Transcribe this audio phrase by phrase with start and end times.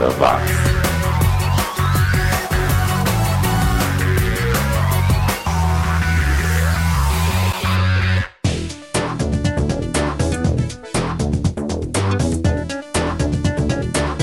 [0.00, 0.50] 80 watts.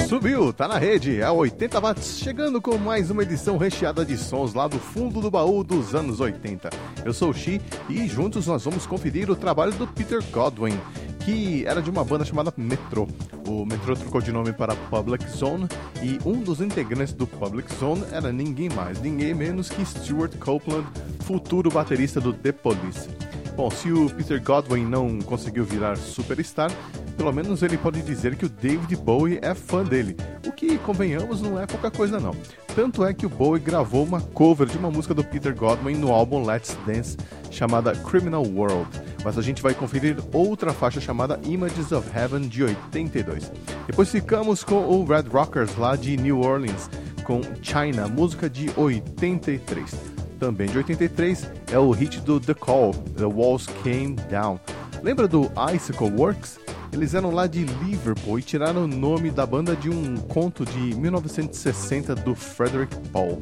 [0.07, 4.55] Subiu, tá na rede, a 80 watts, chegando com mais uma edição recheada de sons
[4.55, 6.71] lá do fundo do baú dos anos 80.
[7.05, 10.79] Eu sou o Xi e juntos nós vamos conferir o trabalho do Peter Godwin,
[11.27, 13.05] que era de uma banda chamada Metro.
[13.45, 15.67] O Metro trocou de nome para Public Zone
[16.01, 20.87] e um dos integrantes do Public Zone era ninguém mais, ninguém menos que Stuart Copeland,
[21.25, 23.09] futuro baterista do The Police.
[23.57, 26.71] Bom, se o Peter Godwin não conseguiu virar superstar,
[27.17, 31.41] pelo menos ele pode dizer que o David Bowie é fã dele, o que, convenhamos,
[31.41, 32.35] não é pouca coisa não.
[32.75, 36.11] Tanto é que o Bowie gravou uma cover de uma música do Peter Godwin no
[36.11, 37.17] álbum Let's Dance,
[37.49, 38.87] chamada Criminal World,
[39.23, 43.51] mas a gente vai conferir outra faixa chamada Images of Heaven de 82.
[43.87, 46.91] Depois ficamos com o Red Rockers lá de New Orleans,
[47.23, 53.25] com China, música de 83 também de 83, é o hit do The Call, The
[53.25, 54.59] Walls Came Down.
[55.03, 56.59] Lembra do Icicle Works?
[56.91, 60.95] Eles eram lá de Liverpool e tiraram o nome da banda de um conto de
[60.95, 63.37] 1960 do Frederick Paul.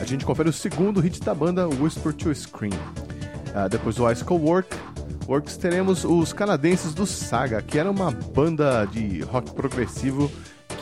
[0.00, 2.72] A gente confere o segundo hit da banda, Whisper to Scream.
[2.72, 4.76] Uh, depois do Icicle Work,
[5.28, 10.30] Works teremos os canadenses do Saga, que era uma banda de rock progressivo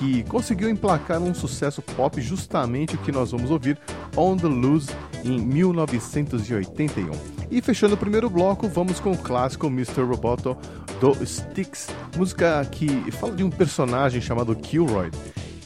[0.01, 3.79] que conseguiu emplacar um sucesso pop justamente o que nós vamos ouvir,
[4.17, 4.91] On the Loose,
[5.23, 7.11] em 1981.
[7.51, 10.01] E fechando o primeiro bloco, vamos com o clássico Mr.
[10.01, 10.57] Roboto
[10.99, 15.11] do Styx, música que fala de um personagem chamado Kilroy,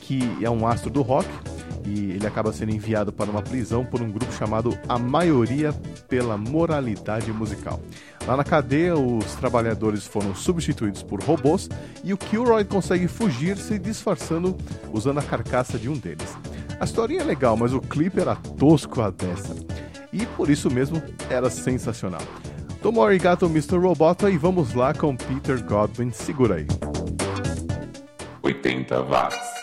[0.00, 1.28] que é um astro do rock
[1.86, 5.72] e ele acaba sendo enviado para uma prisão por um grupo chamado A Maioria
[6.08, 7.80] pela Moralidade Musical.
[8.26, 11.68] Lá na cadeia, os trabalhadores foram substituídos por robôs
[12.02, 14.56] e o Kilroy consegue fugir se disfarçando
[14.92, 16.36] usando a carcaça de um deles.
[16.80, 19.54] A historinha é legal, mas o clipe era tosco a dessa.
[20.12, 22.22] E por isso mesmo era sensacional.
[22.80, 23.78] Tomo arigato, Mr.
[23.78, 26.10] Robota, e vamos lá com Peter Godwin.
[26.10, 26.66] Segura aí.
[28.42, 29.53] 80 watts.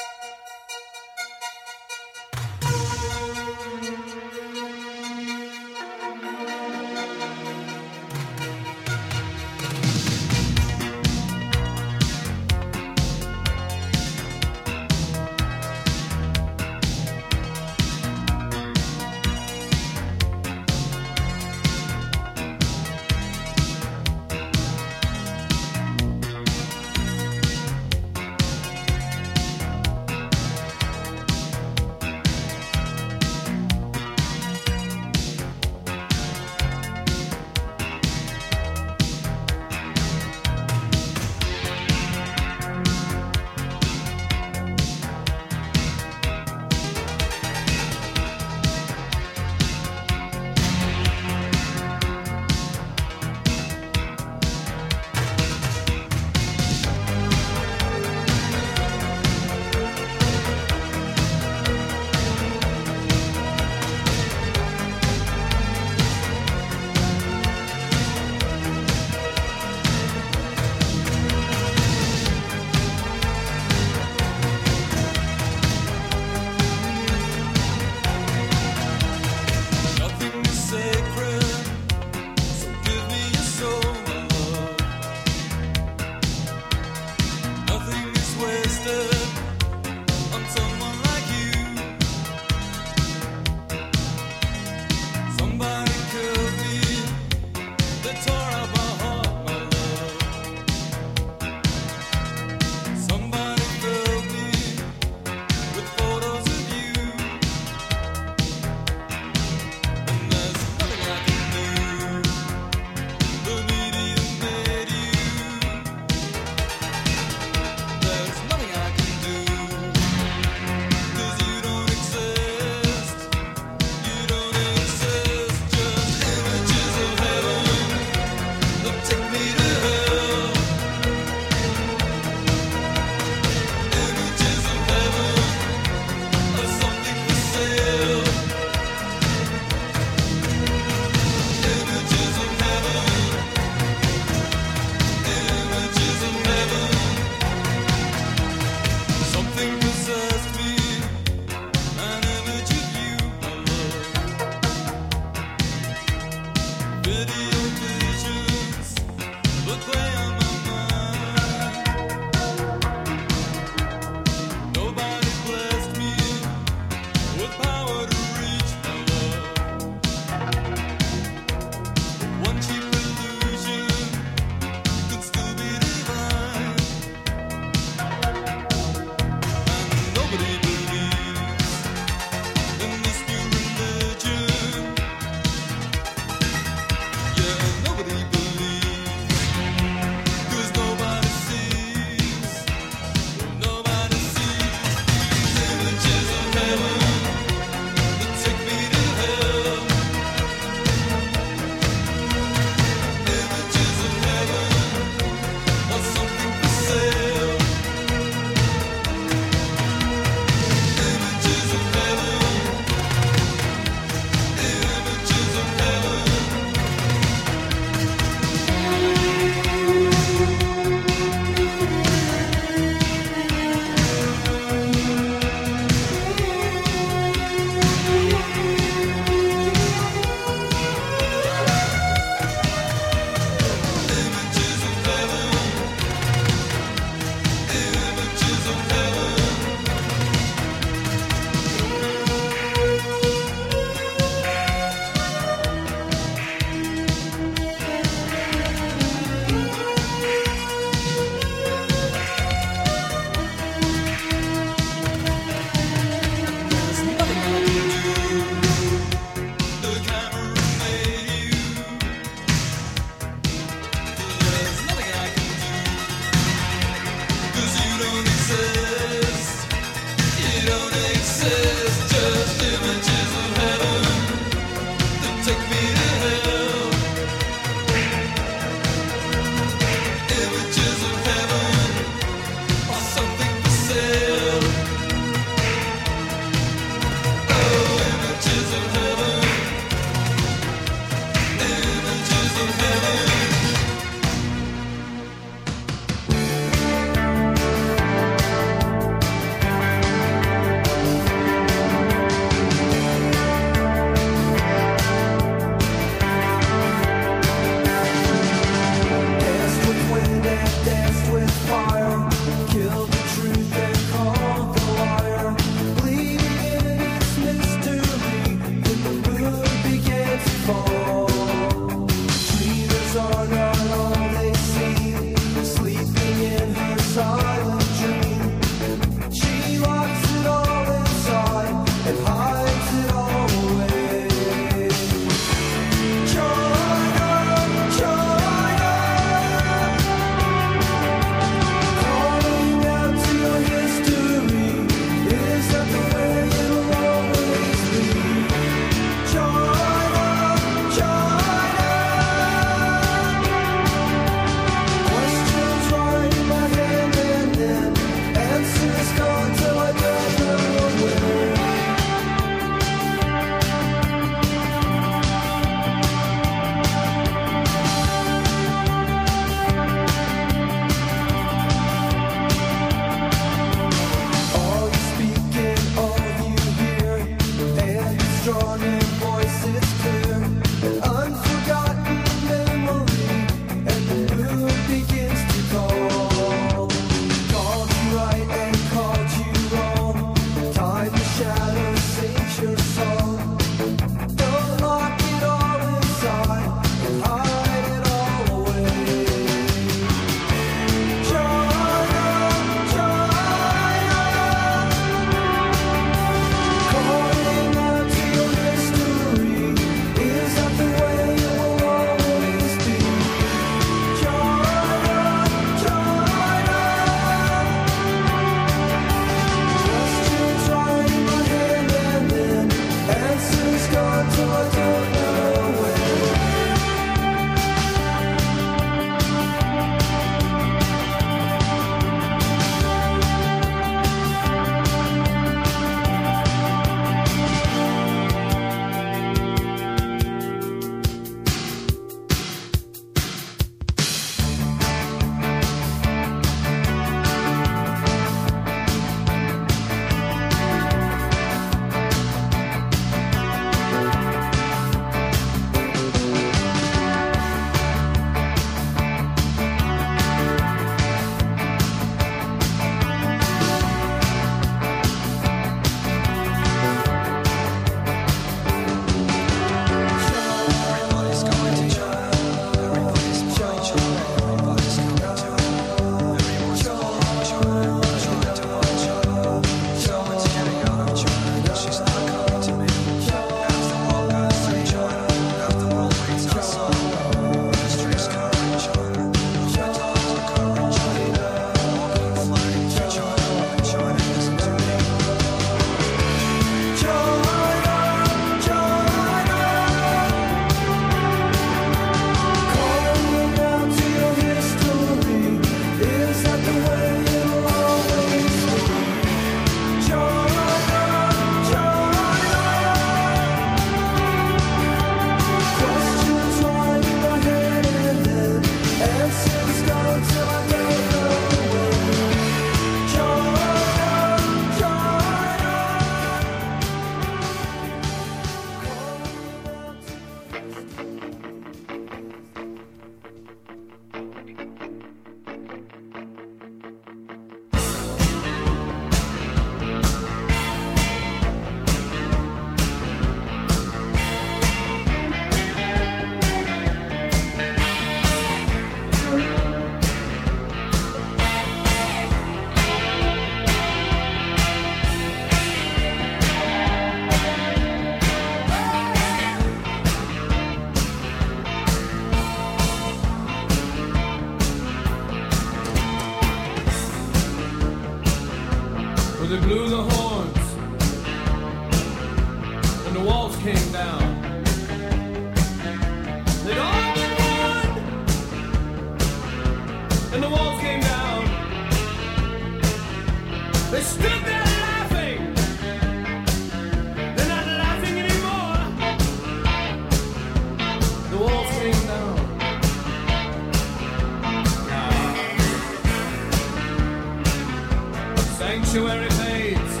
[598.92, 600.00] sanctuary fades,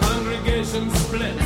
[0.00, 1.45] congregation splits.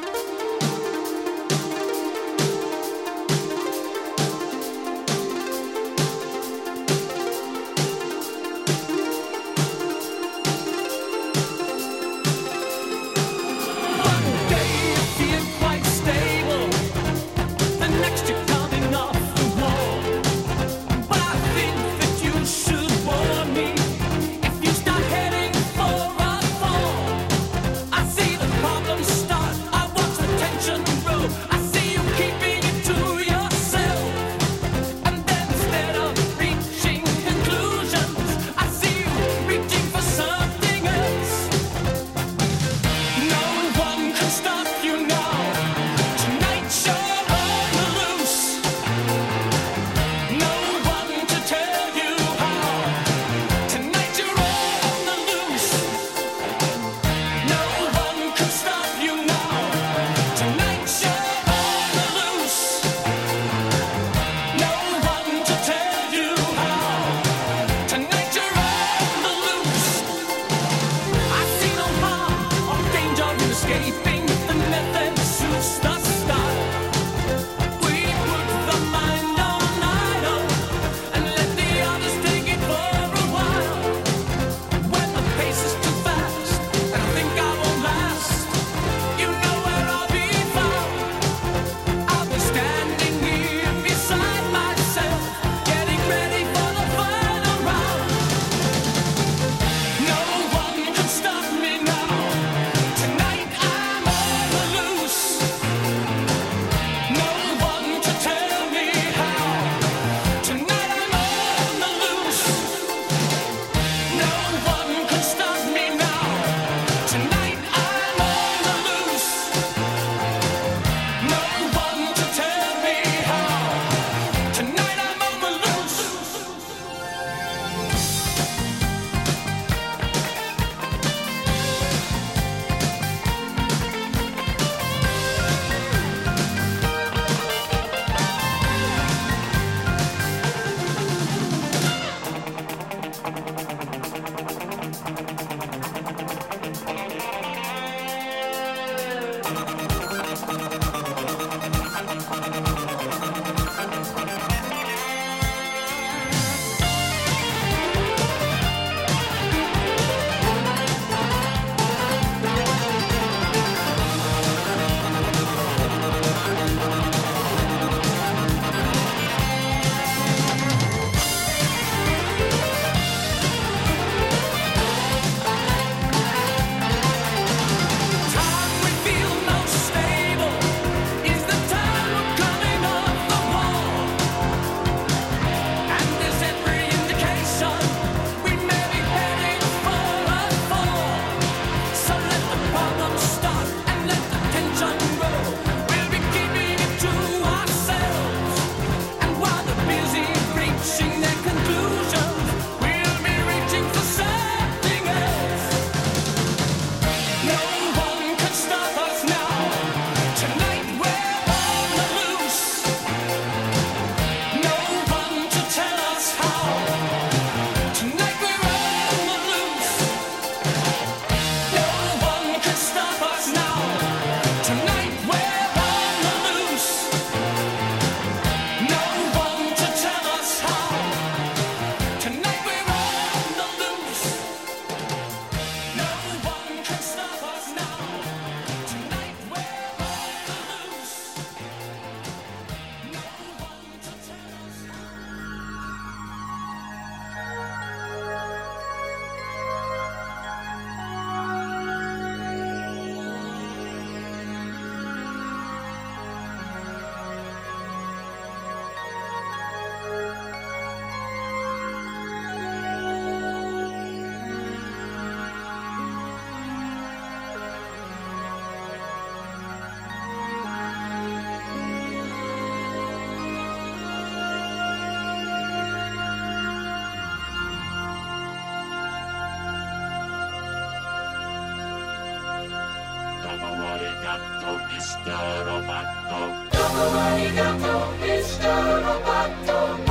[285.25, 286.39] Dorobato.
[286.71, 288.13] Dorobato.
[288.21, 288.61] Mr.
[288.61, 290.10] Dorobato.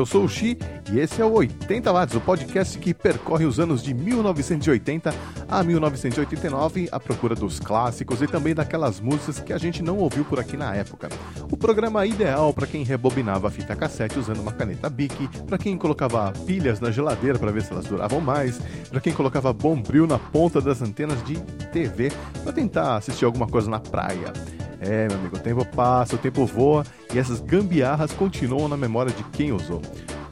[0.00, 0.56] Eu sou o Xi
[0.90, 5.14] e esse é o 80 Watts, o podcast que percorre os anos de 1980
[5.46, 10.24] a 1989 à procura dos clássicos e também daquelas músicas que a gente não ouviu
[10.24, 11.10] por aqui na época.
[11.52, 15.76] O programa ideal para quem rebobinava a fita cassete usando uma caneta Bic, para quem
[15.76, 18.58] colocava pilhas na geladeira para ver se elas duravam mais,
[18.88, 21.38] para quem colocava bombril na ponta das antenas de
[21.74, 22.10] TV
[22.42, 24.32] para tentar assistir alguma coisa na praia.
[24.80, 29.12] É, meu amigo, o tempo passa, o tempo voa e essas gambiarras continuam na memória
[29.12, 29.82] de quem usou.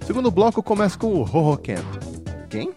[0.01, 1.77] O segundo bloco começa com o Hohoken.
[2.49, 2.73] Quem?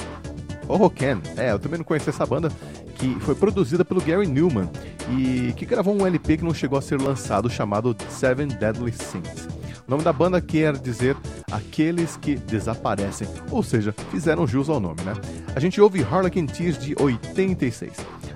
[0.67, 1.21] Hohoken.
[1.37, 2.49] É, eu também não conheço essa banda,
[2.95, 4.69] que foi produzida pelo Gary Newman
[5.09, 9.47] e que gravou um LP que não chegou a ser lançado chamado Seven Deadly Sins.
[9.87, 11.17] O nome da banda quer dizer
[11.51, 15.13] aqueles que desaparecem, ou seja, fizeram jus ao nome, né?
[15.55, 17.91] A gente ouve Harlequin Tears de 86.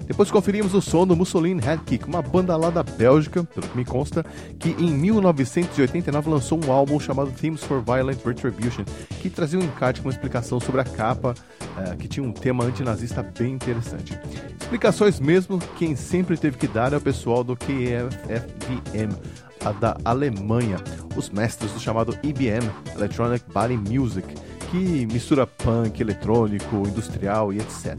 [0.06, 3.84] Depois conferimos o som do Mussolini Headkick, uma banda lá da Bélgica, pelo que me
[3.84, 4.24] consta,
[4.60, 8.84] que em 1989 lançou um álbum chamado Themes for Violent Retribution,
[9.22, 12.64] que trazia um encarte com uma explicação sobre a capa, uh, que tinha um tema
[12.64, 14.18] antinazista bem interessante.
[14.62, 19.16] Explicações mesmo quem sempre teve que dar é o pessoal do KFVM,
[19.64, 20.78] a da Alemanha,
[21.16, 24.28] os mestres do chamado EBM, Electronic Body Music,
[24.70, 27.98] que mistura punk, eletrônico, industrial e etc.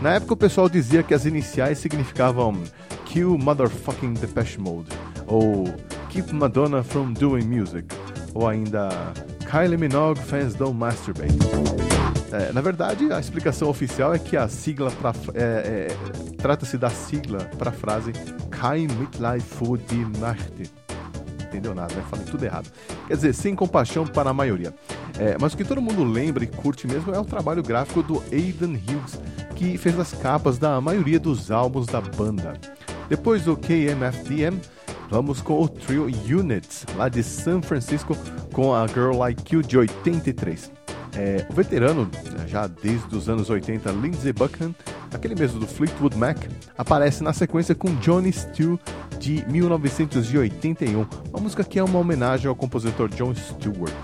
[0.00, 2.62] Na época o pessoal dizia que as iniciais significavam
[3.06, 4.90] Kill Motherfucking Depeche Mode,
[5.26, 5.64] ou
[6.10, 7.86] Keep Madonna from Doing Music,
[8.34, 8.88] ou ainda
[9.50, 11.38] Kylie Minogue Fans Don't Masturbate.
[12.32, 14.92] É, na verdade, a explicação oficial é que a sigla
[15.34, 18.12] é, é, trata-se da sigla para a frase
[18.50, 20.85] Kein Mitleid für die Nacht
[21.56, 22.04] entendeu nada, né?
[22.10, 22.70] Falei tudo errado.
[23.06, 24.74] Quer dizer, sem compaixão para a maioria.
[25.18, 28.22] É, mas o que todo mundo lembra e curte mesmo é o trabalho gráfico do
[28.30, 29.18] Aidan Hughes,
[29.54, 32.54] que fez as capas da maioria dos álbuns da banda.
[33.08, 34.60] Depois do KMFDM,
[35.08, 38.16] vamos com o trio Units, lá de San Francisco,
[38.52, 40.75] com a Girl Like You de 83.
[41.16, 42.08] É, o veterano,
[42.46, 44.74] já desde os anos 80, Lindsey Buckingham,
[45.12, 46.36] aquele mesmo do Fleetwood Mac,
[46.76, 48.78] aparece na sequência com Johnny Steele
[49.18, 53.94] de 1981, uma música que é uma homenagem ao compositor John Stewart.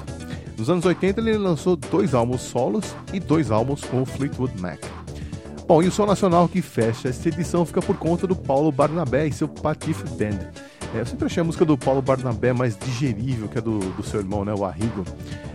[0.56, 4.78] Nos anos 80 ele lançou dois álbuns solos e dois álbuns com o Fleetwood Mac.
[5.68, 9.26] Bom, e o som nacional que fecha esta edição fica por conta do Paulo Barnabé
[9.26, 10.38] e seu Patife Band.
[10.94, 14.02] É, eu sempre achei a música do Paulo Barnabé mais digerível que a do, do
[14.02, 15.04] seu irmão, né, o Arrigo.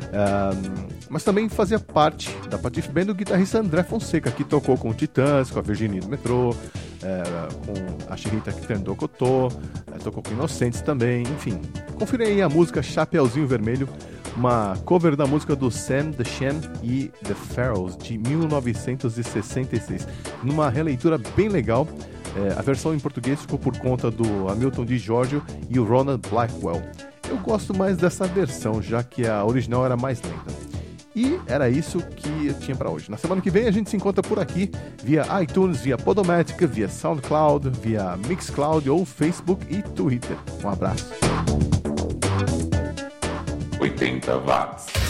[0.07, 4.89] Um, mas também fazia parte da Patife Band do guitarrista André Fonseca, que tocou com
[4.89, 6.55] o Titãs, com a Virginia do Metrô,
[7.03, 7.23] é,
[7.65, 9.49] com a Chirita Kitendo Cotô,
[9.93, 11.59] é, tocou com Inocentes também, enfim.
[11.97, 13.87] Confira aí a música Chapeuzinho Vermelho,
[14.35, 20.07] uma cover da música do Sam The Sham e The Pharaohs de 1966,
[20.43, 21.87] numa releitura bem legal.
[22.35, 26.21] É, a versão em português ficou por conta do Hamilton de Giorgio e o Ronald
[26.29, 26.81] Blackwell.
[27.29, 30.66] Eu gosto mais dessa versão, já que a original era mais lenta.
[31.17, 33.09] E era isso que eu tinha para hoje.
[33.09, 34.69] Na semana que vem a gente se encontra por aqui
[35.03, 40.37] via iTunes, via Podomatic, via SoundCloud, via Mixcloud ou Facebook e Twitter.
[40.63, 41.11] Um abraço.
[43.81, 45.06] 80 watts.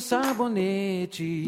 [0.00, 1.44] um sabonete.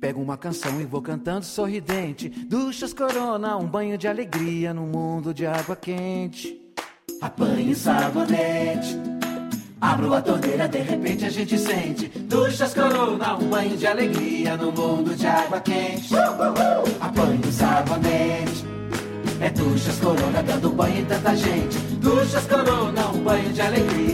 [0.00, 2.28] Pego uma canção e vou cantando sorridente.
[2.28, 6.60] Duchas corona, um banho de alegria no mundo de água quente.
[7.20, 8.98] Apanho sabonete.
[9.80, 14.72] Abro a torneira, de repente a gente sente Duchas corona, um banho de alegria no
[14.72, 17.52] mundo de água quente uh, uh, uh.
[17.52, 18.64] Sabonete
[19.40, 24.13] É duchas corona dando banho em tanta gente Duchas corona, um banho de alegria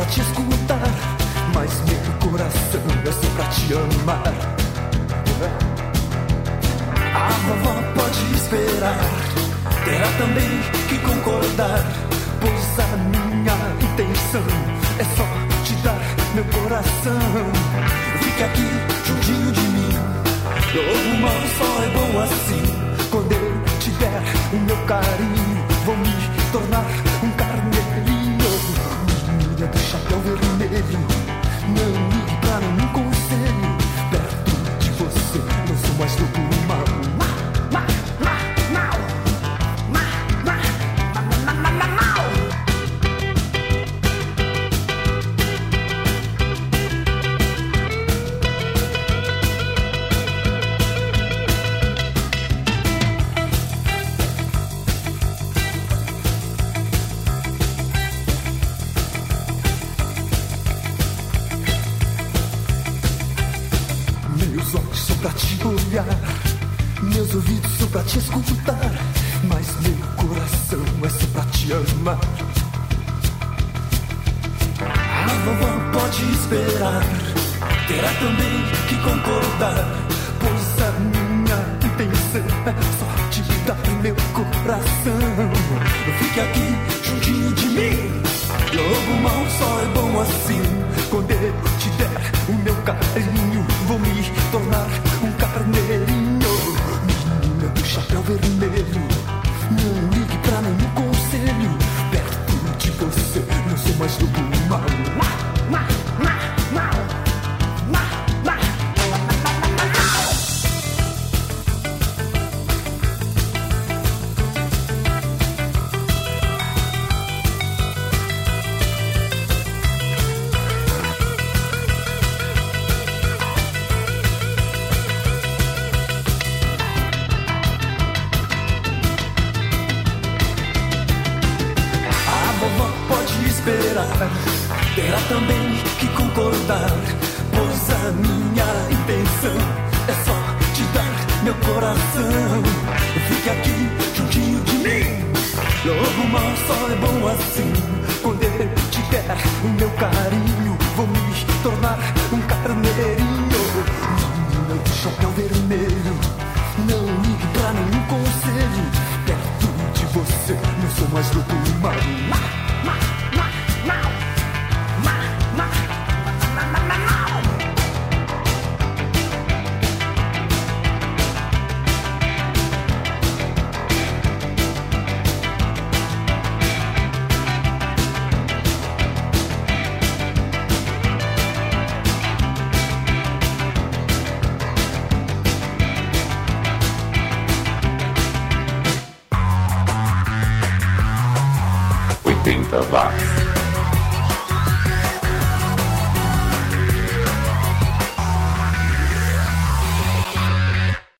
[0.00, 0.90] pra te escutar,
[1.54, 4.22] mas meu coração é só pra te amar.
[7.14, 8.98] A vovó pode esperar,
[9.84, 10.48] terá também
[10.88, 11.84] que concordar,
[12.40, 13.56] pois a minha
[13.92, 14.44] intenção
[14.98, 15.26] é só
[15.64, 16.00] te dar
[16.34, 17.52] meu coração.
[18.20, 18.68] Fica aqui
[19.06, 19.92] juntinho de mim,
[20.76, 22.64] lobo mal só é bom assim.
[23.10, 24.22] Quando eu te der
[24.54, 26.14] o meu carinho, vou me
[26.52, 27.09] tornar
[32.60, 33.09] の向こう